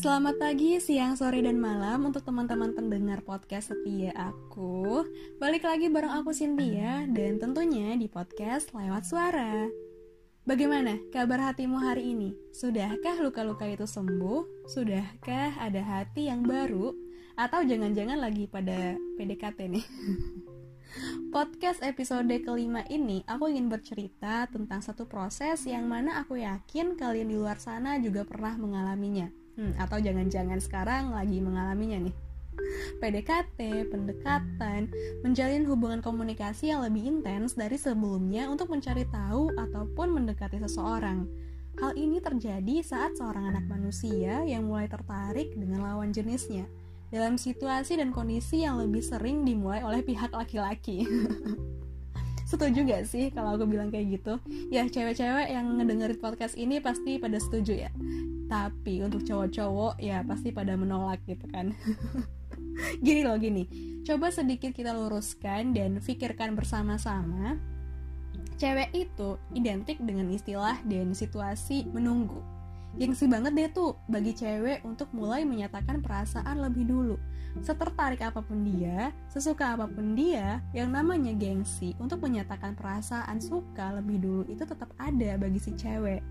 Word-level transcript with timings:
Selamat 0.00 0.40
pagi, 0.40 0.80
siang, 0.80 1.12
sore, 1.12 1.44
dan 1.44 1.60
malam 1.60 2.08
untuk 2.08 2.24
teman-teman 2.24 2.72
pendengar 2.72 3.20
podcast 3.20 3.68
setia 3.68 4.08
aku. 4.16 5.04
Balik 5.36 5.68
lagi 5.68 5.92
bareng 5.92 6.24
aku 6.24 6.32
Cynthia 6.32 7.04
dan 7.04 7.36
tentunya 7.36 7.92
di 8.00 8.08
podcast 8.08 8.72
lewat 8.72 9.04
suara. 9.04 9.68
Bagaimana 10.48 10.96
kabar 11.12 11.52
hatimu 11.52 11.84
hari 11.84 12.16
ini? 12.16 12.32
Sudahkah 12.48 13.20
luka-luka 13.20 13.68
itu 13.68 13.84
sembuh? 13.84 14.72
Sudahkah 14.72 15.60
ada 15.60 15.84
hati 15.84 16.32
yang 16.32 16.48
baru? 16.48 16.96
Atau 17.36 17.68
jangan-jangan 17.68 18.24
lagi 18.24 18.48
pada 18.48 18.96
PDKT 19.20 19.68
nih? 19.68 19.84
Podcast 21.36 21.84
episode 21.84 22.32
kelima 22.40 22.88
ini 22.88 23.20
aku 23.28 23.52
ingin 23.52 23.68
bercerita 23.68 24.48
tentang 24.48 24.80
satu 24.80 25.04
proses 25.04 25.60
yang 25.68 25.84
mana 25.84 26.24
aku 26.24 26.40
yakin 26.40 26.96
kalian 26.96 27.28
di 27.28 27.36
luar 27.36 27.60
sana 27.60 28.00
juga 28.00 28.24
pernah 28.24 28.56
mengalaminya 28.56 29.28
Hmm, 29.60 29.76
atau 29.76 30.00
jangan-jangan 30.00 30.56
sekarang 30.56 31.12
lagi 31.12 31.36
mengalaminya 31.36 32.08
nih. 32.08 32.16
PDKT, 32.96 33.92
pendekatan, 33.92 34.88
menjalin 35.20 35.68
hubungan 35.68 36.00
komunikasi 36.00 36.72
yang 36.72 36.80
lebih 36.80 37.04
intens 37.04 37.60
dari 37.60 37.76
sebelumnya 37.76 38.48
untuk 38.48 38.72
mencari 38.72 39.04
tahu 39.12 39.52
ataupun 39.52 40.16
mendekati 40.16 40.56
seseorang. 40.64 41.28
Hal 41.76 41.92
ini 41.92 42.24
terjadi 42.24 42.80
saat 42.80 43.20
seorang 43.20 43.52
anak 43.52 43.68
manusia 43.68 44.40
yang 44.48 44.64
mulai 44.64 44.88
tertarik 44.88 45.52
dengan 45.52 45.84
lawan 45.84 46.08
jenisnya 46.08 46.64
dalam 47.12 47.36
situasi 47.36 48.00
dan 48.00 48.16
kondisi 48.16 48.64
yang 48.64 48.80
lebih 48.80 49.04
sering 49.04 49.44
dimulai 49.44 49.84
oleh 49.84 50.00
pihak 50.00 50.32
laki-laki. 50.32 51.04
setuju 52.50 52.82
gak 52.82 53.04
sih 53.06 53.28
kalau 53.30 53.60
aku 53.60 53.68
bilang 53.68 53.92
kayak 53.92 54.20
gitu? 54.20 54.40
Ya 54.72 54.88
cewek-cewek 54.88 55.52
yang 55.52 55.76
ngedengerin 55.76 56.16
podcast 56.16 56.56
ini 56.56 56.80
pasti 56.80 57.20
pada 57.20 57.36
setuju 57.36 57.88
ya 57.88 57.92
tapi 58.50 59.06
untuk 59.06 59.22
cowok-cowok 59.22 60.02
ya 60.02 60.26
pasti 60.26 60.50
pada 60.50 60.74
menolak 60.74 61.22
gitu 61.30 61.46
kan 61.46 61.70
gini 63.06 63.22
loh 63.22 63.38
gini 63.38 63.70
coba 64.02 64.34
sedikit 64.34 64.74
kita 64.74 64.90
luruskan 64.90 65.70
dan 65.70 66.02
pikirkan 66.02 66.58
bersama-sama 66.58 67.54
cewek 68.58 68.90
itu 68.92 69.38
identik 69.54 70.02
dengan 70.02 70.26
istilah 70.34 70.82
dan 70.82 71.14
situasi 71.14 71.86
menunggu 71.94 72.42
Gengsi 72.98 73.30
banget 73.30 73.54
deh 73.54 73.70
tuh 73.70 73.94
bagi 74.10 74.34
cewek 74.34 74.82
untuk 74.82 75.14
mulai 75.14 75.46
menyatakan 75.46 76.02
perasaan 76.02 76.58
lebih 76.58 76.90
dulu. 76.90 77.14
Setertarik 77.62 78.18
apa 78.18 78.42
pun 78.42 78.66
dia, 78.66 79.14
sesuka 79.30 79.78
apa 79.78 79.86
pun 79.86 80.18
dia, 80.18 80.58
yang 80.74 80.90
namanya 80.90 81.30
gengsi 81.34 81.94
untuk 82.02 82.22
menyatakan 82.26 82.74
perasaan 82.74 83.38
suka 83.38 83.94
lebih 83.94 84.18
dulu 84.18 84.42
itu 84.50 84.66
tetap 84.66 84.90
ada 84.98 85.38
bagi 85.38 85.62
si 85.62 85.70
cewek. 85.78 86.22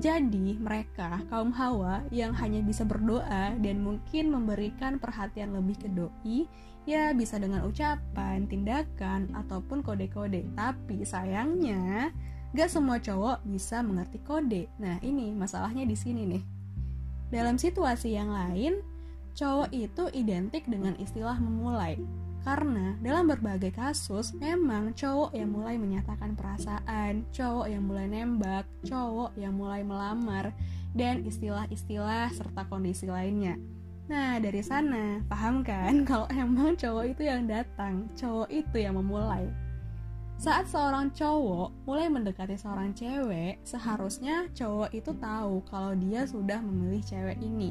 Jadi, 0.00 0.56
mereka, 0.56 1.20
kaum 1.28 1.52
Hawa, 1.52 2.00
yang 2.08 2.32
hanya 2.40 2.64
bisa 2.64 2.80
berdoa 2.88 3.52
dan 3.60 3.76
mungkin 3.84 4.32
memberikan 4.32 4.96
perhatian 4.96 5.52
lebih 5.52 5.76
ke 5.84 5.88
doi, 5.92 6.48
ya 6.88 7.12
bisa 7.12 7.36
dengan 7.36 7.68
ucapan, 7.68 8.48
tindakan, 8.48 9.28
ataupun 9.36 9.84
kode-kode. 9.84 10.48
Tapi 10.56 11.04
sayangnya, 11.04 12.08
gak 12.56 12.72
semua 12.72 12.96
cowok 13.04 13.44
bisa 13.44 13.84
mengerti 13.84 14.18
kode. 14.24 14.64
Nah, 14.80 14.96
ini 15.04 15.28
masalahnya 15.36 15.84
di 15.84 15.96
sini 15.96 16.24
nih. 16.24 16.44
Dalam 17.28 17.60
situasi 17.60 18.16
yang 18.16 18.32
lain, 18.32 18.80
cowok 19.36 19.72
itu 19.76 20.08
identik 20.16 20.64
dengan 20.68 20.96
istilah 20.96 21.36
memulai. 21.36 22.00
Karena 22.42 22.98
dalam 22.98 23.30
berbagai 23.30 23.70
kasus 23.70 24.34
memang 24.34 24.90
cowok 24.98 25.30
yang 25.30 25.54
mulai 25.54 25.78
menyatakan 25.78 26.34
perasaan, 26.34 27.22
cowok 27.30 27.70
yang 27.70 27.86
mulai 27.86 28.10
nembak, 28.10 28.66
cowok 28.82 29.30
yang 29.38 29.54
mulai 29.54 29.86
melamar, 29.86 30.50
dan 30.90 31.22
istilah-istilah 31.22 32.34
serta 32.34 32.66
kondisi 32.66 33.06
lainnya. 33.06 33.54
Nah, 34.10 34.42
dari 34.42 34.58
sana, 34.58 35.22
paham 35.30 35.62
kan 35.62 36.02
kalau 36.10 36.26
emang 36.34 36.74
cowok 36.74 37.14
itu 37.14 37.22
yang 37.30 37.46
datang, 37.46 38.10
cowok 38.18 38.50
itu 38.50 38.76
yang 38.82 38.98
memulai. 38.98 39.46
Saat 40.42 40.66
seorang 40.66 41.14
cowok 41.14 41.86
mulai 41.86 42.10
mendekati 42.10 42.58
seorang 42.58 42.90
cewek, 42.98 43.62
seharusnya 43.62 44.50
cowok 44.50 44.90
itu 44.90 45.14
tahu 45.22 45.62
kalau 45.70 45.94
dia 45.94 46.26
sudah 46.26 46.58
memilih 46.58 46.98
cewek 47.06 47.38
ini 47.38 47.70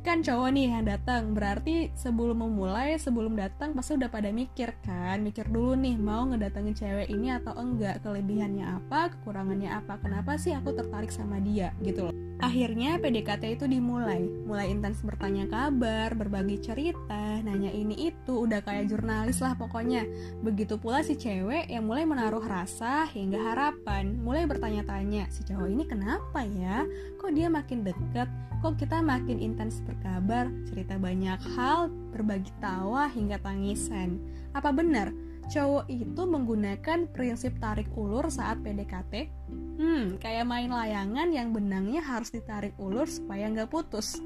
kan 0.00 0.24
cowok 0.24 0.48
nih 0.56 0.66
yang 0.72 0.88
datang 0.88 1.36
berarti 1.36 1.92
sebelum 1.92 2.40
memulai 2.40 2.96
sebelum 2.96 3.36
datang 3.36 3.76
pasti 3.76 4.00
udah 4.00 4.08
pada 4.08 4.32
mikir 4.32 4.72
kan 4.80 5.20
mikir 5.20 5.44
dulu 5.52 5.76
nih 5.76 6.00
mau 6.00 6.24
ngedatengin 6.24 6.72
cewek 6.72 7.12
ini 7.12 7.36
atau 7.36 7.52
enggak 7.52 8.00
kelebihannya 8.00 8.64
apa 8.64 9.12
kekurangannya 9.12 9.68
apa 9.68 10.00
kenapa 10.00 10.40
sih 10.40 10.56
aku 10.56 10.72
tertarik 10.72 11.12
sama 11.12 11.36
dia 11.44 11.76
gitu 11.84 12.08
loh. 12.08 12.14
Akhirnya 12.40 12.96
PDKT 12.96 13.60
itu 13.60 13.68
dimulai 13.68 14.24
mulai 14.48 14.72
intens 14.72 15.04
bertanya 15.04 15.44
kabar 15.44 16.16
berbagi 16.16 16.56
cerita 16.64 17.36
nanya 17.44 17.68
ini 17.68 18.08
itu 18.08 18.48
udah 18.48 18.64
kayak 18.64 18.88
jurnalis 18.88 19.44
lah 19.44 19.52
pokoknya. 19.52 20.08
Begitu 20.40 20.80
pula 20.80 21.04
si 21.04 21.20
cewek 21.20 21.68
yang 21.68 21.84
mulai 21.84 22.08
menaruh 22.08 22.40
rasa 22.40 23.04
hingga 23.12 23.36
harapan 23.36 24.16
mulai 24.24 24.48
bertanya-tanya 24.48 25.28
si 25.28 25.44
cowok 25.44 25.68
ini 25.68 25.84
kenapa 25.84 26.40
ya? 26.48 26.88
Kok 27.20 27.36
dia 27.36 27.52
makin 27.52 27.84
deket? 27.84 28.32
Kok 28.64 28.76
kita 28.80 29.04
makin 29.04 29.36
intens 29.36 29.84
berkabar, 29.90 30.46
cerita 30.70 30.94
banyak 30.94 31.40
hal, 31.58 31.90
berbagi 32.14 32.54
tawa 32.62 33.10
hingga 33.10 33.42
tangisan. 33.42 34.22
Apa 34.54 34.70
benar 34.70 35.10
cowok 35.50 35.90
itu 35.90 36.22
menggunakan 36.22 37.10
prinsip 37.10 37.58
tarik 37.58 37.90
ulur 37.98 38.30
saat 38.30 38.62
PDKT? 38.62 39.26
Hmm, 39.50 40.16
kayak 40.22 40.46
main 40.46 40.70
layangan 40.70 41.34
yang 41.34 41.50
benangnya 41.50 41.98
harus 41.98 42.30
ditarik 42.30 42.78
ulur 42.78 43.10
supaya 43.10 43.50
nggak 43.50 43.66
putus. 43.66 44.22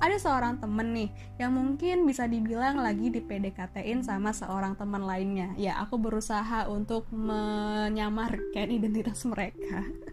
Ada 0.00 0.16
seorang 0.16 0.60
temen 0.60 0.96
nih 0.96 1.10
yang 1.36 1.52
mungkin 1.52 2.08
bisa 2.08 2.24
dibilang 2.24 2.80
lagi 2.80 3.12
di 3.12 3.20
PDKT-in 3.20 4.00
sama 4.00 4.32
seorang 4.32 4.72
teman 4.72 5.04
lainnya. 5.04 5.52
Ya, 5.60 5.76
aku 5.76 6.00
berusaha 6.00 6.68
untuk 6.72 7.04
menyamarkan 7.12 8.68
identitas 8.72 9.24
mereka 9.28 9.84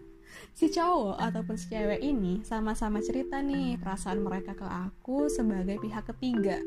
si 0.52 0.68
cowok 0.68 1.16
ataupun 1.16 1.56
si 1.56 1.66
cewek 1.70 2.02
ini 2.02 2.42
sama-sama 2.42 2.98
cerita 3.00 3.38
nih 3.38 3.78
perasaan 3.78 4.20
mereka 4.20 4.52
ke 4.58 4.66
aku 4.66 5.30
sebagai 5.30 5.78
pihak 5.78 6.04
ketiga. 6.14 6.58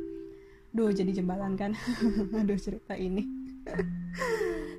Duh, 0.71 0.91
jadi 0.95 1.11
jembatan 1.11 1.59
kan? 1.59 1.75
Aduh, 2.39 2.55
cerita 2.55 2.95
ini. 2.95 3.27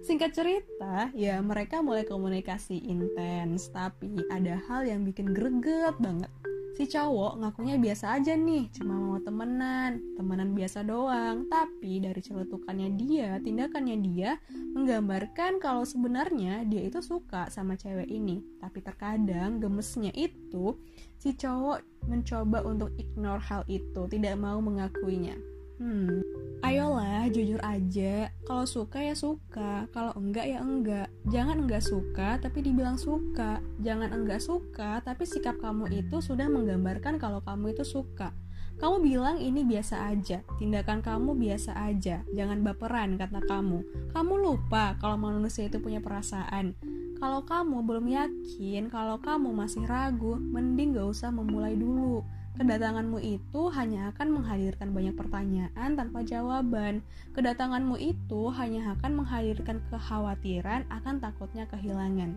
Singkat 0.03 0.31
cerita, 0.35 1.13
ya 1.15 1.39
mereka 1.39 1.85
mulai 1.85 2.03
komunikasi 2.03 2.81
intens, 2.83 3.71
tapi 3.71 4.19
ada 4.33 4.59
hal 4.67 4.89
yang 4.89 5.07
bikin 5.07 5.31
greget 5.31 5.95
banget. 6.03 6.33
Si 6.73 6.89
cowok 6.89 7.45
ngakunya 7.45 7.77
biasa 7.77 8.17
aja 8.17 8.33
nih, 8.33 8.73
cuma 8.73 8.97
mau 8.97 9.21
temenan, 9.21 10.01
temenan 10.17 10.57
biasa 10.57 10.81
doang. 10.81 11.45
Tapi 11.53 12.01
dari 12.01 12.17
celetukannya 12.25 12.89
dia, 12.97 13.37
tindakannya 13.45 13.97
dia 14.01 14.41
menggambarkan 14.73 15.61
kalau 15.61 15.85
sebenarnya 15.85 16.65
dia 16.65 16.89
itu 16.89 17.05
suka 17.05 17.53
sama 17.53 17.77
cewek 17.77 18.09
ini. 18.09 18.41
Tapi 18.57 18.81
terkadang 18.81 19.61
gemesnya 19.61 20.17
itu 20.17 20.81
si 21.21 21.37
cowok 21.37 22.09
mencoba 22.09 22.65
untuk 22.65 22.89
ignore 22.97 23.45
hal 23.45 23.69
itu, 23.69 24.09
tidak 24.09 24.41
mau 24.41 24.57
mengakuinya. 24.65 25.37
Hmm, 25.83 26.23
ayolah 26.63 27.27
jujur 27.27 27.59
aja. 27.59 28.31
Kalau 28.47 28.63
suka 28.71 29.03
ya 29.03 29.19
suka, 29.19 29.91
kalau 29.91 30.15
enggak 30.15 30.47
ya 30.47 30.63
enggak. 30.63 31.11
Jangan 31.27 31.67
enggak 31.67 31.83
suka 31.83 32.39
tapi 32.39 32.63
dibilang 32.63 32.95
suka. 32.95 33.59
Jangan 33.83 34.15
enggak 34.15 34.39
suka 34.39 35.03
tapi 35.03 35.27
sikap 35.27 35.59
kamu 35.59 35.91
itu 35.91 36.23
sudah 36.23 36.47
menggambarkan 36.47 37.19
kalau 37.19 37.43
kamu 37.43 37.75
itu 37.75 37.83
suka. 37.83 38.31
Kamu 38.79 39.03
bilang 39.03 39.43
ini 39.43 39.67
biasa 39.67 40.07
aja, 40.07 40.47
tindakan 40.63 41.03
kamu 41.03 41.35
biasa 41.35 41.75
aja, 41.75 42.23
jangan 42.31 42.63
baperan 42.63 43.19
kata 43.19 43.43
kamu. 43.43 43.83
Kamu 44.15 44.35
lupa 44.39 44.95
kalau 45.03 45.19
manusia 45.19 45.67
itu 45.67 45.83
punya 45.83 45.99
perasaan. 45.99 46.79
Kalau 47.19 47.43
kamu 47.43 47.83
belum 47.83 48.07
yakin, 48.07 48.87
kalau 48.87 49.19
kamu 49.19 49.51
masih 49.51 49.83
ragu, 49.87 50.39
mending 50.39 50.95
gak 50.95 51.11
usah 51.11 51.35
memulai 51.35 51.75
dulu 51.75 52.23
Kedatanganmu 52.53 53.17
itu 53.25 53.73
hanya 53.73 54.13
akan 54.13 54.29
menghadirkan 54.37 54.93
banyak 54.93 55.17
pertanyaan 55.17 55.97
tanpa 55.97 56.21
jawaban. 56.21 57.01
Kedatanganmu 57.33 57.97
itu 57.97 58.53
hanya 58.53 58.93
akan 58.93 59.25
menghadirkan 59.25 59.81
kekhawatiran 59.89 60.85
akan 60.93 61.17
takutnya 61.17 61.65
kehilangan. 61.73 62.37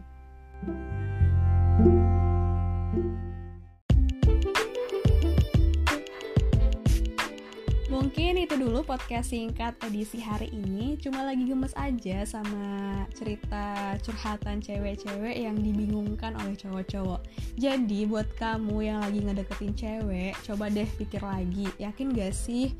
Mungkin 8.25 8.41
itu 8.41 8.57
dulu 8.57 8.81
podcast 8.81 9.37
singkat 9.37 9.77
edisi 9.85 10.17
hari 10.17 10.49
ini. 10.49 10.97
Cuma 10.97 11.21
lagi 11.21 11.45
gemes 11.45 11.77
aja 11.77 12.25
sama 12.25 13.05
cerita 13.13 13.93
curhatan 14.01 14.65
cewek-cewek 14.65 15.45
yang 15.45 15.53
dibingungkan 15.61 16.33
oleh 16.41 16.57
cowok-cowok. 16.57 17.21
Jadi 17.53 18.09
buat 18.09 18.25
kamu 18.41 18.81
yang 18.81 19.05
lagi 19.05 19.21
ngedeketin 19.21 19.77
cewek, 19.77 20.33
coba 20.41 20.73
deh 20.73 20.89
pikir 20.97 21.21
lagi. 21.21 21.69
Yakin 21.77 22.17
gak 22.17 22.33
sih 22.33 22.73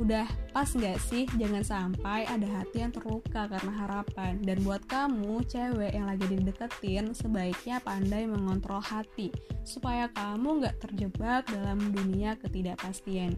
Udah 0.00 0.24
pas 0.56 0.66
gak 0.72 0.96
sih 1.04 1.28
jangan 1.36 1.60
sampai 1.60 2.24
ada 2.24 2.48
hati 2.48 2.80
yang 2.80 2.92
terluka 2.92 3.44
karena 3.44 3.72
harapan 3.84 4.40
Dan 4.40 4.64
buat 4.64 4.80
kamu 4.88 5.44
cewek 5.44 5.92
yang 5.92 6.08
lagi 6.08 6.26
dideketin 6.32 7.12
sebaiknya 7.12 7.76
pandai 7.84 8.24
mengontrol 8.24 8.80
hati 8.80 9.28
Supaya 9.68 10.08
kamu 10.16 10.64
gak 10.64 10.80
terjebak 10.80 11.44
dalam 11.52 11.92
dunia 11.92 12.40
ketidakpastian 12.40 13.36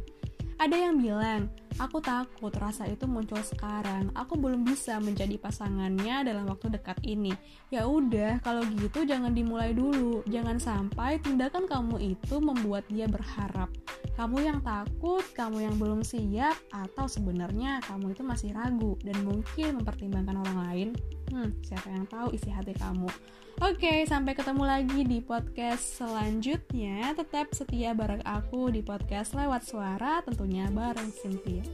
Ada 0.54 0.76
yang 0.88 1.02
bilang, 1.02 1.50
aku 1.82 1.98
takut 1.98 2.54
rasa 2.54 2.86
itu 2.86 3.04
muncul 3.10 3.42
sekarang. 3.42 4.14
Aku 4.14 4.38
belum 4.38 4.62
bisa 4.62 5.02
menjadi 5.02 5.34
pasangannya 5.38 6.22
dalam 6.22 6.46
waktu 6.46 6.70
dekat 6.70 7.02
ini. 7.02 7.34
Ya 7.74 7.84
udah, 7.90 8.38
kalau 8.40 8.62
gitu 8.78 9.02
jangan 9.02 9.34
dimulai 9.34 9.74
dulu. 9.74 10.22
Jangan 10.30 10.62
sampai 10.62 11.18
tindakan 11.18 11.66
kamu 11.66 12.14
itu 12.14 12.36
membuat 12.38 12.86
dia 12.86 13.10
berharap 13.10 13.66
kamu 14.14 14.46
yang 14.46 14.58
takut, 14.62 15.26
kamu 15.34 15.66
yang 15.66 15.74
belum 15.74 16.06
siap, 16.06 16.54
atau 16.70 17.10
sebenarnya 17.10 17.82
kamu 17.82 18.14
itu 18.14 18.22
masih 18.22 18.54
ragu 18.54 18.94
dan 19.02 19.18
mungkin 19.26 19.82
mempertimbangkan 19.82 20.38
orang 20.38 20.58
lain. 20.70 20.88
Hmm, 21.34 21.50
siapa 21.66 21.90
yang 21.90 22.06
tahu 22.06 22.30
isi 22.30 22.46
hati 22.46 22.70
kamu? 22.78 23.10
Oke, 23.58 24.06
sampai 24.06 24.38
ketemu 24.38 24.62
lagi 24.62 25.02
di 25.02 25.18
podcast 25.18 25.98
selanjutnya. 25.98 27.10
Tetap 27.18 27.50
setia 27.50 27.90
bareng 27.90 28.22
aku 28.22 28.70
di 28.70 28.86
podcast 28.86 29.34
lewat 29.34 29.66
suara, 29.66 30.22
tentunya 30.22 30.70
bareng 30.70 31.10
Cynthia. 31.10 31.66